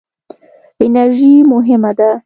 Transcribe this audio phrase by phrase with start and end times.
[0.85, 2.11] انرژي مهمه ده.